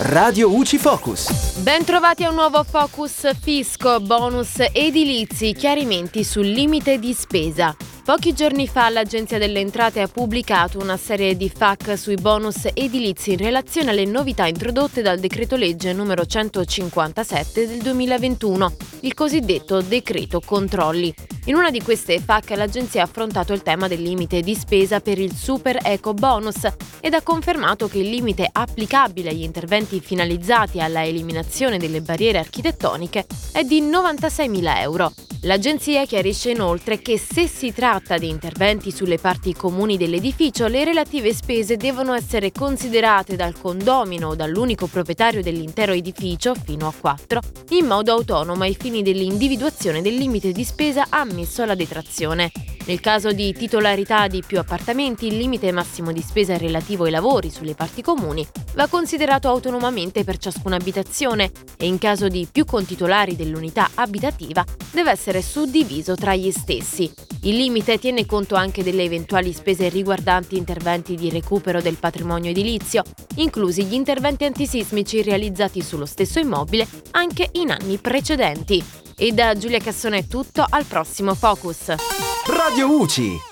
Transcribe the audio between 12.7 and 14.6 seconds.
edilizi in relazione alle novità